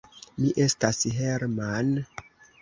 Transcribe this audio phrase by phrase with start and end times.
[0.37, 1.93] Mi estas Hermann!